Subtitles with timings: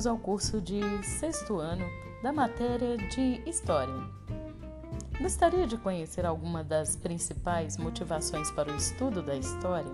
[0.00, 1.84] Bem-vindos ao curso de sexto ano
[2.22, 3.92] da matéria de História.
[5.20, 9.92] Gostaria de conhecer alguma das principais motivações para o estudo da história?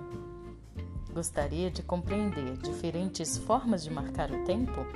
[1.13, 4.87] Gostaria de compreender diferentes formas de marcar o tempo?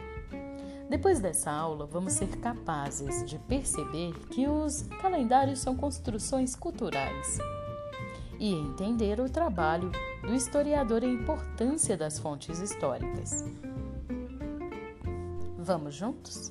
[0.88, 7.38] Depois dessa aula, vamos ser capazes de perceber que os calendários são construções culturais
[8.38, 9.90] e entender o trabalho
[10.22, 13.44] do historiador e a importância das fontes históricas.
[15.70, 16.50] Vamos juntos?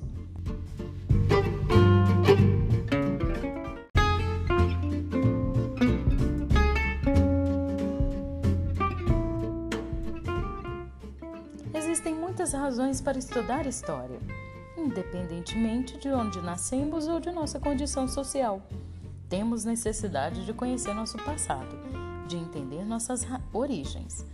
[11.73, 14.18] Existem muitas razões para estudar história,
[14.78, 18.62] independentemente de onde nascemos ou de nossa condição social.
[19.28, 21.78] Temos necessidade de conhecer nosso passado,
[22.25, 24.25] de entender nossas origens.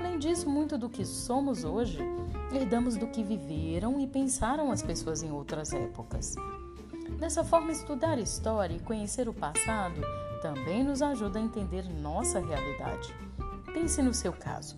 [0.00, 2.00] Além disso, muito do que somos hoje
[2.54, 6.34] herdamos do que viveram e pensaram as pessoas em outras épocas.
[7.18, 10.00] Dessa forma, estudar história e conhecer o passado
[10.42, 13.14] também nos ajuda a entender nossa realidade.
[13.72, 14.76] Pense no seu caso.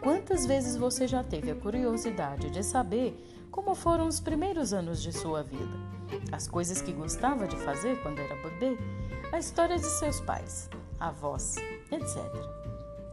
[0.00, 3.14] Quantas vezes você já teve a curiosidade de saber
[3.50, 5.78] como foram os primeiros anos de sua vida?
[6.32, 8.76] As coisas que gostava de fazer quando era bebê?
[9.30, 11.56] A história de seus pais, avós,
[11.90, 12.61] etc.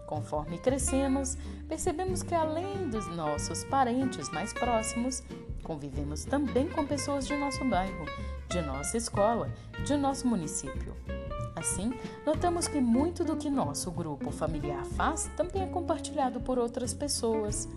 [0.10, 5.22] Conforme crescemos, percebemos que além dos nossos parentes mais próximos,
[5.62, 8.06] convivemos também com pessoas de nosso bairro,
[8.50, 9.54] de nossa escola,
[9.86, 10.96] de nosso município.
[11.56, 11.94] Assim,
[12.26, 17.70] notamos que muito do que nosso grupo familiar faz também é compartilhado por outras pessoas.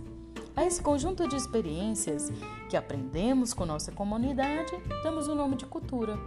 [0.55, 2.31] A esse conjunto de experiências
[2.67, 4.71] que aprendemos com nossa comunidade,
[5.03, 6.17] damos o nome de cultura.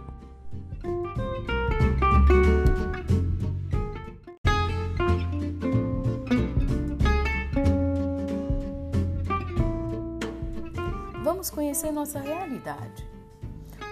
[11.49, 13.07] Conhecer nossa realidade.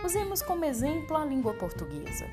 [0.03, 2.25] Usemos como exemplo a língua portuguesa.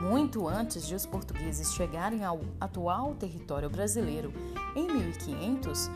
[0.00, 4.32] Muito antes de os portugueses chegarem ao atual território brasileiro
[4.76, 5.90] em 1500,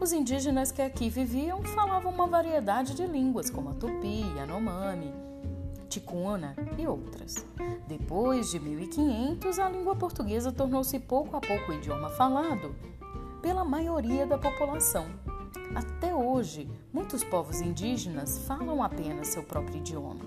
[0.00, 5.12] os indígenas que aqui viviam falavam uma variedade de línguas, como a tupi, yanomami,
[5.88, 7.44] ticuna e outras.
[7.86, 12.74] Depois de 1500, a língua portuguesa tornou-se pouco a pouco o idioma falado
[13.42, 15.06] pela maioria da população.
[15.74, 20.24] Até hoje, muitos povos indígenas falam apenas seu próprio idioma.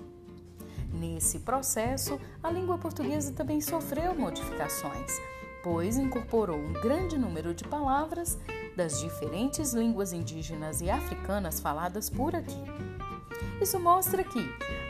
[0.92, 5.12] Nesse processo, a língua portuguesa também sofreu modificações,
[5.62, 8.38] pois incorporou um grande número de palavras
[8.76, 12.62] das diferentes línguas indígenas e africanas faladas por aqui.
[13.60, 14.40] Isso mostra que,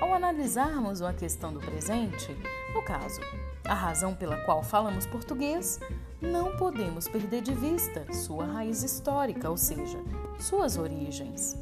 [0.01, 2.37] ao analisarmos uma questão do presente,
[2.75, 3.21] no caso,
[3.65, 5.79] a razão pela qual falamos português,
[6.21, 9.99] não podemos perder de vista sua raiz histórica, ou seja,
[10.43, 11.57] suas origens.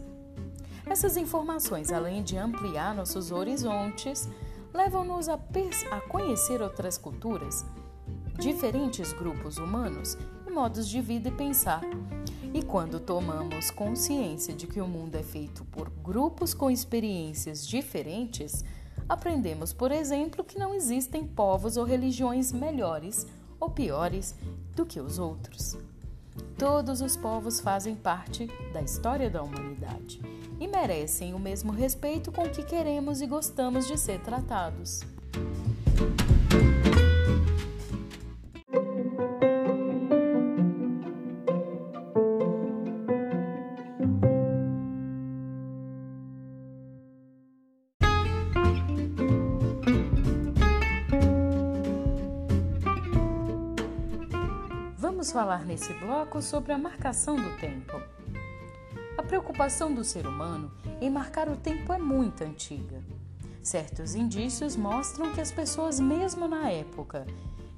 [0.86, 4.28] Essas informações, além de ampliar nossos horizontes,
[4.72, 7.64] levam-nos a, a, conhecer outras culturas,
[8.38, 11.82] diferentes grupos humanos e modos de vida e pensar.
[12.52, 18.64] E quando tomamos consciência de que o mundo é feito por grupos com experiências diferentes,
[19.08, 23.26] aprendemos, por exemplo, que não existem povos ou religiões melhores
[23.60, 24.34] ou piores
[24.74, 25.76] do que os outros.
[26.60, 30.20] Todos os povos fazem parte da história da humanidade
[30.60, 35.00] e merecem o mesmo respeito com que queremos e gostamos de ser tratados.
[55.30, 58.02] Vamos falar nesse bloco sobre a marcação do tempo.
[59.16, 63.00] A preocupação do ser humano em marcar o tempo é muito antiga.
[63.62, 67.28] Certos indícios mostram que as pessoas, mesmo na época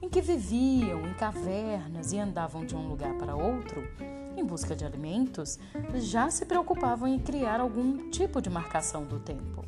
[0.01, 3.87] em que viviam em cavernas e andavam de um lugar para outro
[4.35, 5.59] em busca de alimentos,
[5.97, 9.63] já se preocupavam em criar algum tipo de marcação do tempo.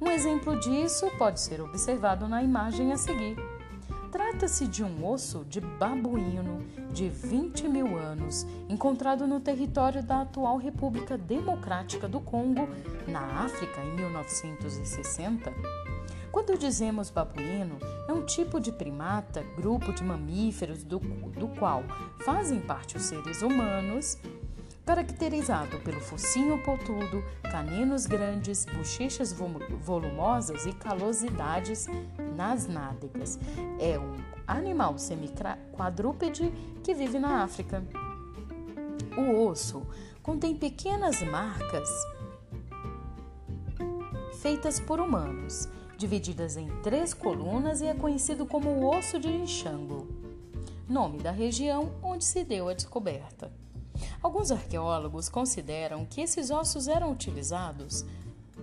[0.00, 3.36] Um exemplo disso pode ser observado na imagem a seguir.
[4.38, 10.58] Trata-se de um osso de babuíno de 20 mil anos, encontrado no território da atual
[10.58, 12.68] República Democrática do Congo,
[13.08, 15.52] na África, em 1960.
[16.30, 21.82] Quando dizemos babuíno, é um tipo de primata, grupo de mamíferos do, do qual
[22.20, 24.18] fazem parte os seres humanos,
[24.86, 31.88] caracterizado pelo focinho pontudo, caninos grandes, bochechas volumosas e calosidades
[32.38, 33.36] nas nádegas.
[33.80, 36.52] É um animal semiquadrúpede
[36.84, 37.82] que vive na África.
[39.16, 39.82] O osso
[40.22, 41.90] contém pequenas marcas
[44.40, 50.06] feitas por humanos, divididas em três colunas e é conhecido como o osso de Enxango,
[50.88, 53.50] nome da região onde se deu a descoberta.
[54.22, 58.04] Alguns arqueólogos consideram que esses ossos eram utilizados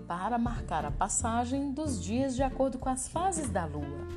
[0.07, 4.07] para marcar a passagem dos dias de acordo com as fases da Lua.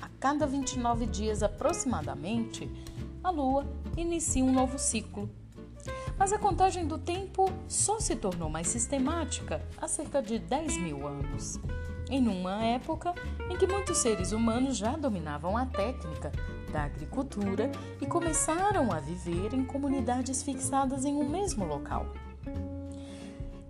[0.00, 2.70] A cada 29 dias aproximadamente,
[3.22, 3.66] a Lua
[3.96, 5.28] inicia um novo ciclo.
[6.18, 11.06] Mas a contagem do tempo só se tornou mais sistemática há cerca de 10 mil
[11.06, 11.58] anos,
[12.10, 13.14] em uma época
[13.50, 16.30] em que muitos seres humanos já dominavam a técnica
[16.70, 17.70] da agricultura
[18.00, 22.06] e começaram a viver em comunidades fixadas em um mesmo local.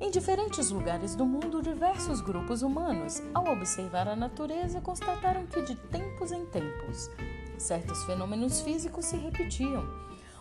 [0.00, 5.74] Em diferentes lugares do mundo, diversos grupos humanos, ao observar a natureza, constataram que de
[5.74, 7.10] tempos em tempos
[7.58, 9.86] certos fenômenos físicos se repetiam.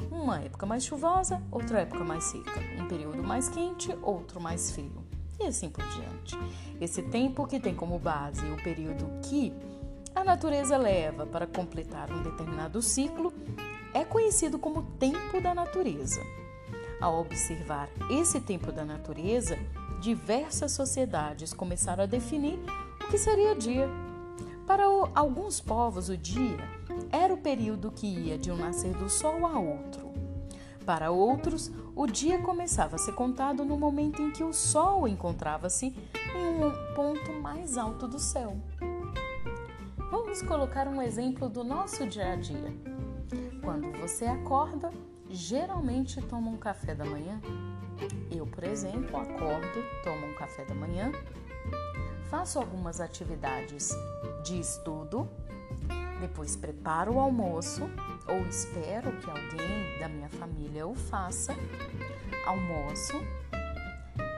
[0.09, 5.03] Uma época mais chuvosa, outra época mais seca, um período mais quente, outro mais frio,
[5.38, 6.38] e assim por diante.
[6.79, 9.53] Esse tempo que tem como base o período que
[10.15, 13.33] a natureza leva para completar um determinado ciclo
[13.94, 16.21] é conhecido como tempo da natureza.
[17.01, 19.57] Ao observar esse tempo da natureza,
[20.01, 22.59] diversas sociedades começaram a definir
[23.01, 23.89] o que seria dia.
[24.67, 24.83] Para
[25.15, 26.57] alguns povos, o dia
[27.11, 30.09] era o período que ia de um nascer do sol a outro.
[30.85, 35.95] Para outros, o dia começava a ser contado no momento em que o sol encontrava-se
[36.35, 38.57] em um ponto mais alto do céu.
[40.11, 42.73] Vamos colocar um exemplo do nosso dia a dia.
[43.61, 44.91] Quando você acorda,
[45.29, 47.39] geralmente toma um café da manhã?
[48.31, 51.11] Eu, por exemplo, acordo, tomo um café da manhã,
[52.29, 53.89] faço algumas atividades
[54.43, 55.29] de estudo,
[56.19, 57.89] depois preparo o almoço
[58.27, 61.55] ou espero que alguém da minha família o faça,
[62.45, 63.13] almoço,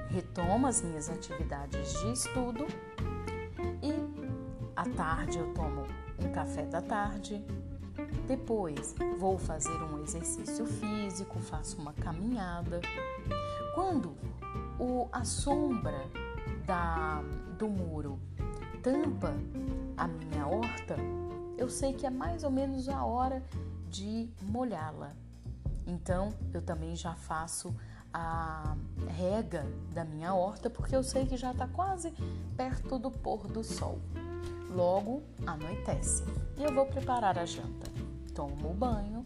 [0.10, 2.66] retomo as minhas atividades de estudo
[3.82, 3.94] e
[4.76, 5.84] à tarde eu tomo
[6.20, 7.44] um café da tarde,
[8.28, 12.80] depois, vou fazer um exercício físico, faço uma caminhada.
[13.76, 14.16] Quando
[14.80, 16.06] o, a sombra
[16.66, 17.22] da,
[17.58, 18.20] do muro
[18.82, 19.34] tampa
[19.98, 20.96] a minha horta,
[21.58, 23.44] eu sei que é mais ou menos a hora
[23.90, 25.12] de molhá-la.
[25.86, 27.76] Então, eu também já faço
[28.14, 28.76] a
[29.08, 32.14] rega da minha horta porque eu sei que já está quase
[32.58, 34.00] perto do pôr do sol.
[34.70, 36.24] Logo anoitece
[36.58, 37.92] e eu vou preparar a janta
[38.34, 39.24] tomo banho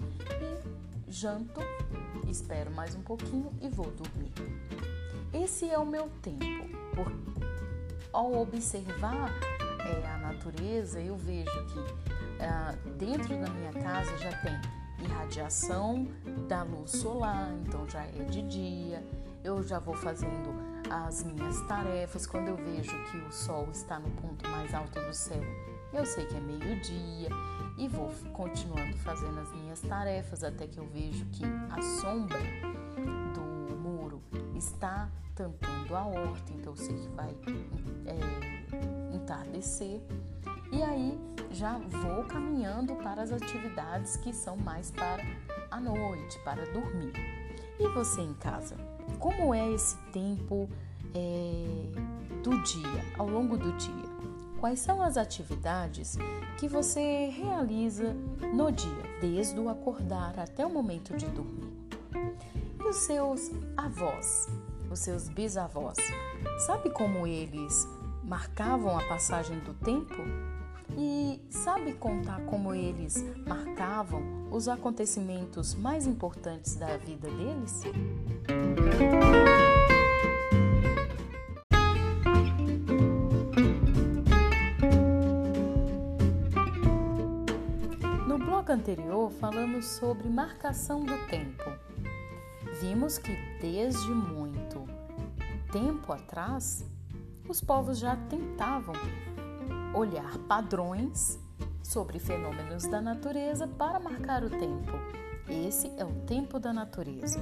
[1.07, 1.61] e janto,
[2.27, 4.33] espero mais um pouquinho e vou dormir.
[5.33, 6.45] Esse é o meu tempo.
[6.95, 7.11] Por,
[8.11, 9.29] ao observar
[9.79, 11.79] é, a natureza, eu vejo que
[12.41, 14.59] é, dentro da minha casa já tem
[15.05, 16.07] irradiação
[16.47, 19.03] da luz solar, então já é de dia.
[19.43, 20.49] Eu já vou fazendo
[20.89, 25.13] as minhas tarefas quando eu vejo que o sol está no ponto mais alto do
[25.13, 25.43] céu.
[25.93, 27.29] Eu sei que é meio-dia
[27.77, 32.39] e vou continuando fazendo as minhas tarefas até que eu vejo que a sombra
[33.33, 34.21] do muro
[34.55, 37.35] está tampando a horta, então eu sei que vai
[38.05, 40.01] é, entardecer.
[40.71, 41.19] E aí
[41.51, 45.23] já vou caminhando para as atividades que são mais para
[45.69, 47.13] a noite, para dormir.
[47.79, 48.75] E você em casa?
[49.19, 50.69] Como é esse tempo
[51.13, 51.65] é,
[52.41, 54.14] do dia, ao longo do dia?
[54.65, 56.17] Quais são as atividades
[56.57, 58.15] que você realiza
[58.51, 61.71] no dia, desde o acordar até o momento de dormir?
[62.79, 64.47] E os seus avós,
[64.89, 65.97] os seus bisavós,
[66.65, 67.87] sabe como eles
[68.23, 70.15] marcavam a passagem do tempo?
[70.97, 77.83] E sabe contar como eles marcavam os acontecimentos mais importantes da vida deles?
[88.73, 91.63] Anterior falamos sobre marcação do tempo.
[92.81, 93.31] Vimos que
[93.61, 94.83] desde muito
[95.71, 96.85] tempo atrás
[97.47, 98.95] os povos já tentavam
[99.93, 101.39] olhar padrões
[101.83, 104.91] sobre fenômenos da natureza para marcar o tempo.
[105.47, 107.39] Esse é o tempo da natureza.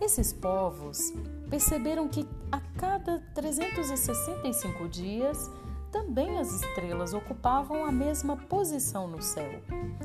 [0.00, 1.12] Esses povos
[1.48, 5.50] perceberam que a cada 365 dias
[5.90, 9.60] também as estrelas ocupavam a mesma posição no céu,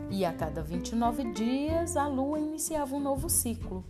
[0.09, 3.83] e a cada 29 dias a lua iniciava um novo ciclo.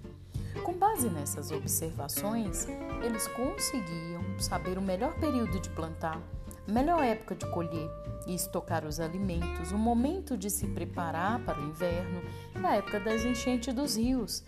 [0.64, 2.68] Com base nessas observações,
[3.04, 6.22] eles conseguiam saber o melhor período de plantar,
[6.68, 7.90] a melhor época de colher
[8.26, 12.22] e estocar os alimentos, o momento de se preparar para o inverno
[12.56, 14.44] e a época das enchentes dos rios.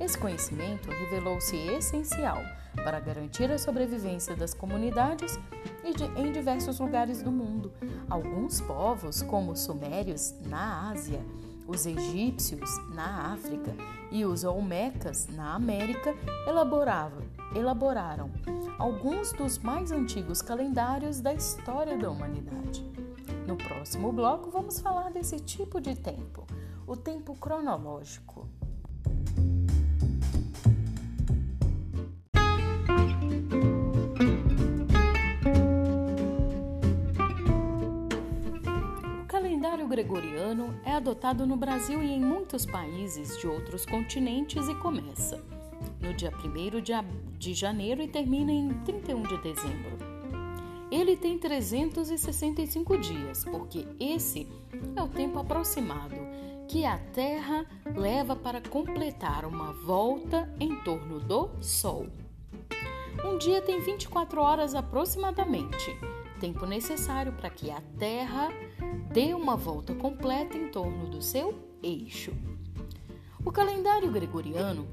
[0.00, 2.38] Esse conhecimento revelou-se essencial
[2.74, 5.38] para garantir a sobrevivência das comunidades
[5.84, 7.70] em diversos lugares do mundo.
[8.08, 11.20] Alguns povos, como os sumérios na Ásia,
[11.66, 13.76] os egípcios na África
[14.10, 16.14] e os olmecas na América,
[17.54, 18.30] elaboraram
[18.78, 22.82] alguns dos mais antigos calendários da história da humanidade.
[23.46, 26.46] No próximo bloco, vamos falar desse tipo de tempo,
[26.86, 28.48] o tempo cronológico.
[40.00, 45.38] Gregoriano é adotado no Brasil e em muitos países de outros continentes e começa
[46.00, 49.98] no dia 1 de janeiro e termina em 31 de dezembro.
[50.90, 54.48] Ele tem 365 dias, porque esse
[54.96, 56.16] é o tempo aproximado
[56.66, 62.06] que a Terra leva para completar uma volta em torno do Sol.
[63.22, 65.94] Um dia tem 24 horas aproximadamente,
[66.40, 68.48] tempo necessário para que a Terra
[69.12, 72.32] dê uma volta completa em torno do seu eixo.
[73.44, 74.88] O calendário gregoriano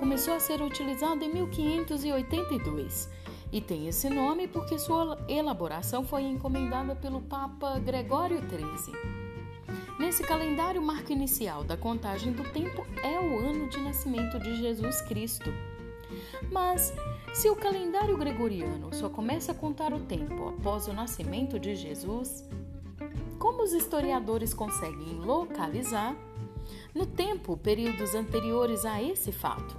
[0.00, 3.10] começou a ser utilizado em 1582
[3.52, 9.18] e tem esse nome porque sua elaboração foi encomendada pelo Papa Gregório XIII.
[9.98, 14.56] Nesse calendário, o marco inicial da contagem do tempo é o ano de nascimento de
[14.56, 15.52] Jesus Cristo.
[16.50, 16.94] Mas,
[17.32, 22.44] se o calendário gregoriano só começa a contar o tempo após o nascimento de Jesus,
[23.38, 26.16] como os historiadores conseguem localizar
[26.94, 29.76] no tempo períodos anteriores a esse fato?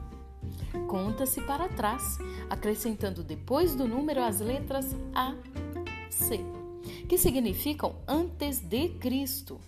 [0.88, 2.18] Conta-se para trás,
[2.50, 5.36] acrescentando depois do número as letras A,
[6.10, 6.40] C,
[7.08, 9.60] que significam antes de Cristo.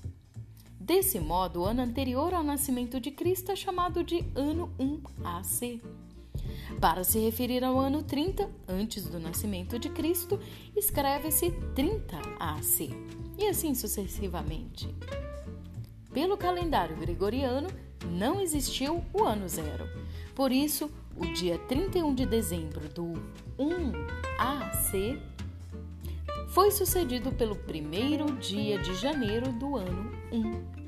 [0.80, 5.80] Desse modo, o ano anterior ao nascimento de Cristo é chamado de ano 1 AC.
[6.80, 10.40] Para se referir ao ano 30, antes do nascimento de Cristo,
[10.76, 12.90] escreve-se 30 AC,
[13.38, 14.94] e assim sucessivamente.
[16.14, 17.70] Pelo calendário gregoriano,
[18.10, 19.88] não existiu o ano zero.
[20.36, 23.14] Por isso, o dia 31 de dezembro do
[23.60, 23.92] 1
[24.38, 25.20] AC
[26.50, 30.81] foi sucedido pelo primeiro dia de janeiro do ano 1.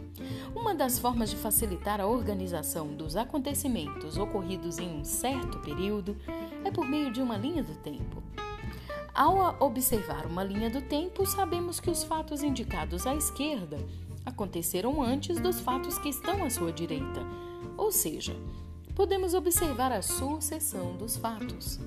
[0.55, 6.15] Uma das formas de facilitar a organização dos acontecimentos ocorridos em um certo período
[6.63, 8.21] é por meio de uma linha do tempo.
[9.13, 13.77] Ao observar uma linha do tempo, sabemos que os fatos indicados à esquerda
[14.25, 17.21] aconteceram antes dos fatos que estão à sua direita,
[17.77, 18.35] ou seja,
[18.95, 21.79] podemos observar a sucessão dos fatos.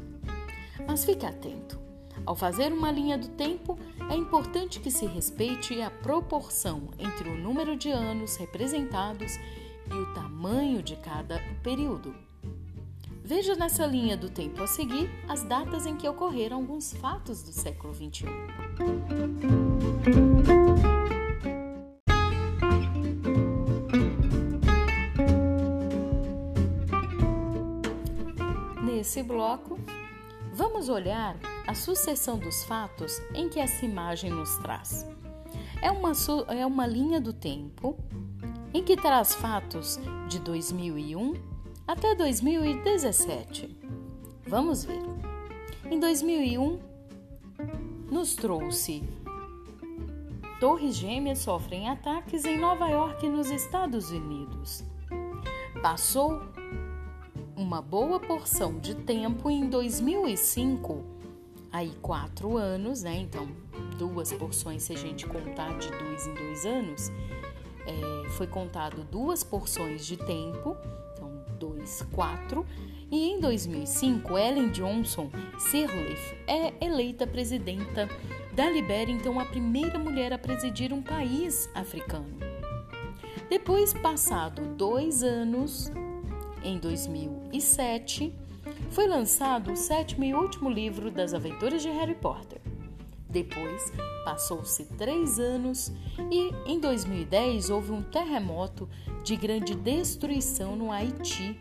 [0.87, 1.86] Mas fique atento.
[2.27, 3.79] Ao fazer uma linha do tempo,
[4.11, 9.37] é importante que se respeite a proporção entre o número de anos representados
[9.89, 12.13] e o tamanho de cada período.
[13.25, 17.53] Veja nessa linha do tempo a seguir as datas em que ocorreram alguns fatos do
[17.53, 18.27] século XXI.
[28.83, 29.79] Nesse bloco,
[30.53, 31.37] vamos olhar
[31.67, 35.07] a sucessão dos fatos em que essa imagem nos traz.
[35.83, 36.13] É uma,
[36.49, 37.97] é uma linha do tempo
[38.73, 41.35] em que traz fatos de 2001
[41.87, 43.77] até 2017.
[44.47, 45.03] Vamos ver.
[45.91, 46.79] Em 2001,
[48.11, 49.03] nos trouxe
[50.59, 54.83] Torres gêmeas sofrem ataques em Nova York, nos Estados Unidos.
[55.83, 56.41] Passou
[57.55, 61.16] uma boa porção de tempo em 2005
[61.77, 63.17] aí quatro anos, né?
[63.17, 63.47] Então,
[63.99, 67.13] duas porções, se a gente contar de dois em dois anos,
[67.87, 70.77] é, foi contado duas porções de tempo,
[71.13, 72.67] então dois, quatro.
[73.11, 78.09] E em 2005, Ellen Johnson Sirleaf é eleita presidenta
[78.55, 82.39] da Libéria, então a primeira mulher a presidir um país africano.
[83.51, 85.93] Depois, passado dois anos,
[86.65, 88.35] em 2007,
[88.91, 92.61] foi lançado o sétimo e último livro das aventuras de Harry Potter.
[93.29, 93.93] Depois,
[94.25, 95.93] passou-se três anos
[96.31, 98.89] e, em 2010, houve um terremoto
[99.23, 101.59] de grande destruição no Haiti.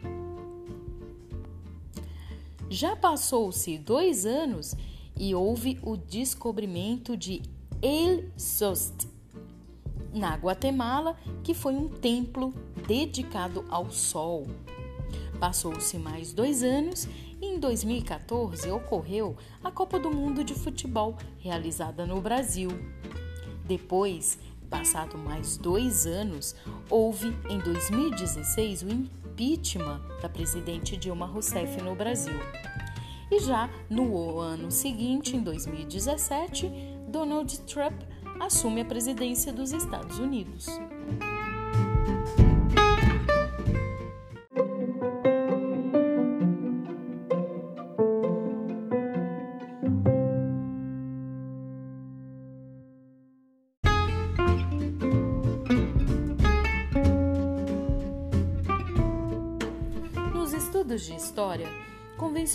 [2.69, 4.75] Já passou-se dois anos
[5.17, 7.41] e houve o descobrimento de
[7.81, 9.07] El Sost,
[10.13, 12.53] na Guatemala, que foi um templo
[12.87, 14.47] dedicado ao sol.
[15.39, 17.07] Passou-se mais dois anos
[17.41, 22.69] e em 2014 ocorreu a Copa do Mundo de Futebol, realizada no Brasil.
[23.65, 24.39] Depois,
[24.69, 26.55] passado mais dois anos,
[26.89, 32.39] houve em 2016 o impeachment da presidente Dilma Rousseff no Brasil.
[33.31, 36.71] E já no ano seguinte, em 2017,
[37.09, 38.01] Donald Trump
[38.39, 40.67] assume a presidência dos Estados Unidos.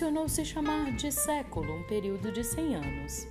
[0.00, 3.28] Convencionou-se chamar de século um período de 100 anos.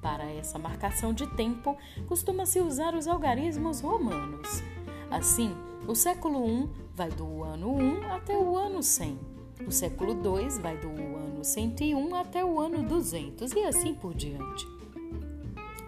[0.00, 1.76] Para essa marcação de tempo,
[2.08, 4.62] costuma-se usar os algarismos romanos.
[5.10, 5.54] Assim,
[5.86, 9.18] o século I vai do ano 1 até o ano 100.
[9.66, 14.66] O século II vai do ano 101 até o ano 200 e assim por diante.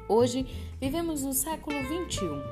[0.07, 0.47] Hoje
[0.79, 2.43] vivemos no século 21.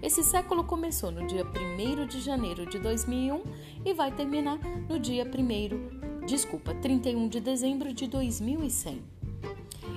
[0.00, 3.42] Esse século começou no dia 1 de janeiro de 2001
[3.84, 5.97] e vai terminar no dia 1
[6.28, 9.02] desculpa, 31 de dezembro de 2100.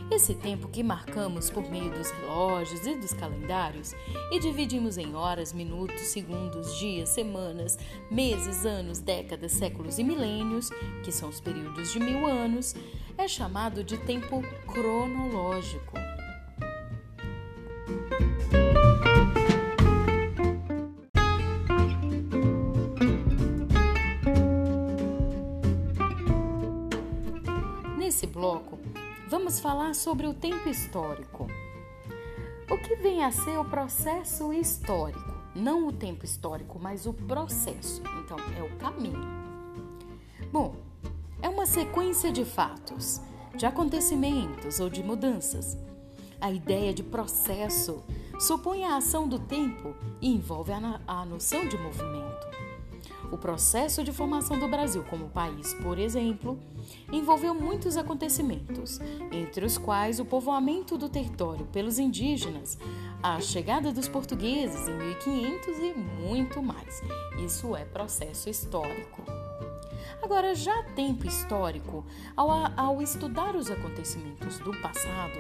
[0.10, 3.94] Esse tempo que marcamos por meio dos relógios e dos calendários
[4.32, 7.78] e dividimos em horas, minutos, segundos, dias, semanas,
[8.10, 10.70] meses, anos, décadas, séculos e milênios,
[11.04, 12.76] que são os períodos de mil anos,
[13.18, 15.98] é chamado de tempo cronológico.
[29.52, 31.46] Vamos falar sobre o tempo histórico.
[32.70, 35.34] O que vem a ser o processo histórico?
[35.54, 38.02] Não o tempo histórico, mas o processo.
[38.24, 39.28] Então, é o caminho.
[40.54, 40.78] Bom,
[41.42, 43.20] é uma sequência de fatos,
[43.54, 45.78] de acontecimentos ou de mudanças.
[46.40, 48.02] A ideia de processo
[48.40, 52.51] supõe a ação do tempo e envolve a, a noção de movimento.
[53.32, 56.60] O processo de formação do Brasil como país, por exemplo,
[57.10, 59.00] envolveu muitos acontecimentos,
[59.32, 62.78] entre os quais o povoamento do território pelos indígenas,
[63.24, 67.02] a chegada dos portugueses em 1500 e muito mais.
[67.44, 69.24] Isso é processo histórico.
[70.22, 75.40] Agora, já tempo histórico, ao, ao estudar os acontecimentos do passado,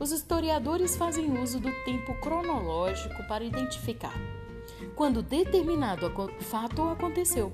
[0.00, 4.14] os historiadores fazem uso do tempo cronológico para identificar
[4.94, 7.52] quando determinado fato aconteceu.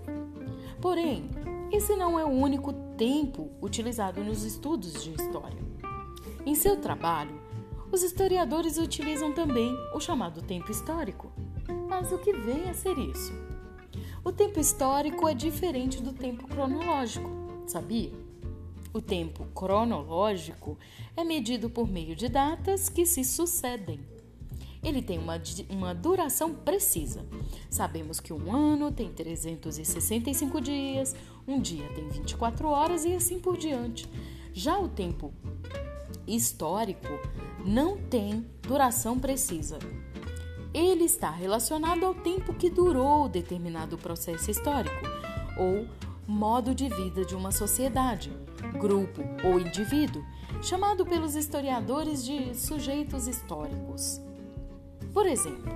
[0.80, 1.30] Porém,
[1.72, 5.58] esse não é o único tempo utilizado nos estudos de história.
[6.46, 7.40] Em seu trabalho,
[7.90, 11.32] os historiadores utilizam também o chamado tempo histórico.
[11.88, 13.32] Mas o que vem a ser isso?
[14.24, 17.30] O tempo histórico é diferente do tempo cronológico,
[17.66, 18.12] sabia?
[18.92, 20.78] O tempo cronológico
[21.16, 24.00] é medido por meio de datas que se sucedem.
[24.84, 27.24] Ele tem uma, uma duração precisa.
[27.70, 31.16] Sabemos que um ano tem 365 dias,
[31.48, 34.08] um dia tem 24 horas e assim por diante.
[34.52, 35.32] Já o tempo
[36.26, 37.08] histórico
[37.64, 39.78] não tem duração precisa.
[40.72, 44.94] Ele está relacionado ao tempo que durou determinado processo histórico
[45.56, 45.86] ou
[46.26, 48.32] modo de vida de uma sociedade,
[48.80, 50.24] grupo ou indivíduo,
[50.62, 54.20] chamado pelos historiadores de sujeitos históricos.
[55.14, 55.72] Por exemplo,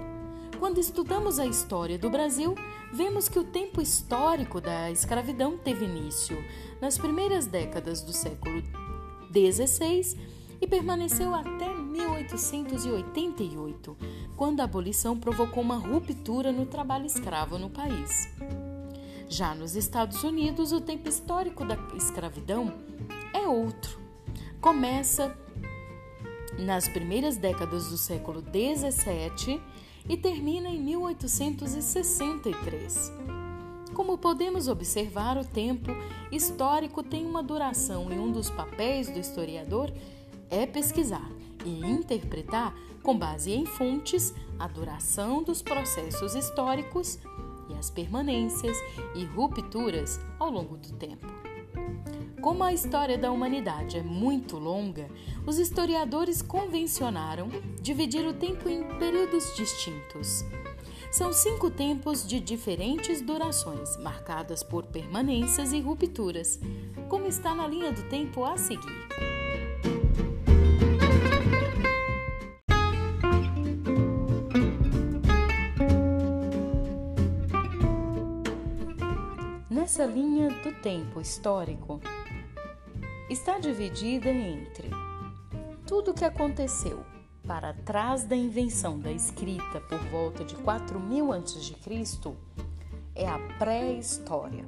[0.59, 2.57] quando estudamos a história do Brasil,
[2.92, 6.44] vemos que o tempo histórico da escravidão teve início
[6.81, 8.61] nas primeiras décadas do século
[9.33, 10.18] XVI
[10.61, 13.96] e permaneceu até 1888,
[14.37, 18.29] quando a abolição provocou uma ruptura no trabalho escravo no país.
[19.29, 22.74] Já nos Estados Unidos, o tempo histórico da escravidão
[23.33, 24.01] é outro.
[24.61, 25.33] Começa
[26.59, 29.61] nas primeiras décadas do século 17
[30.09, 33.12] e termina em 1863.
[33.94, 35.90] Como podemos observar, o tempo
[36.31, 39.92] histórico tem uma duração e um dos papéis do historiador
[40.51, 41.29] é pesquisar
[41.64, 47.18] e interpretar, com base em fontes, a duração dos processos históricos
[47.68, 48.77] e as permanências
[49.14, 51.47] e rupturas ao longo do tempo.
[52.48, 55.11] Como a história da humanidade é muito longa,
[55.46, 60.46] os historiadores convencionaram dividir o tempo em períodos distintos.
[61.12, 66.58] São cinco tempos de diferentes durações, marcadas por permanências e rupturas,
[67.06, 68.96] como está na linha do tempo a seguir.
[79.68, 82.00] Nessa linha do tempo histórico,
[83.31, 84.88] está dividida entre
[85.87, 87.05] tudo o que aconteceu
[87.47, 91.75] para trás da invenção da escrita por volta de 4000 a.C.
[93.14, 94.64] é a pré-história.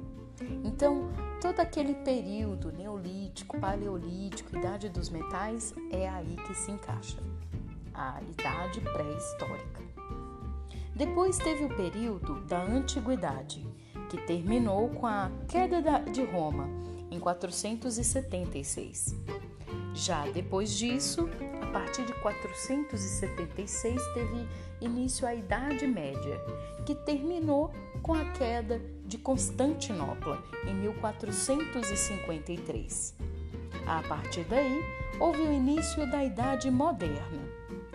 [0.63, 7.17] Então, todo aquele período neolítico, paleolítico, idade dos metais é aí que se encaixa
[7.93, 9.81] a idade pré-histórica.
[10.95, 13.67] Depois teve o período da antiguidade,
[14.09, 19.15] que terminou com a queda de Roma em 476.
[19.93, 21.29] Já depois disso,
[21.61, 24.47] a partir de 476 teve
[24.79, 26.39] início a Idade Média,
[26.85, 33.13] que terminou com a queda de Constantinopla em 1453.
[33.85, 34.81] A partir daí,
[35.19, 37.51] houve o início da Idade Moderna,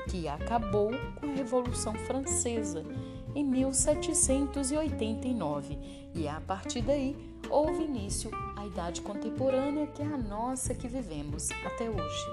[0.09, 2.85] que acabou com a Revolução Francesa
[3.35, 5.79] em 1789,
[6.15, 7.17] e a partir daí
[7.51, 8.31] houve início
[8.67, 12.27] idade contemporânea que é a nossa que vivemos até hoje.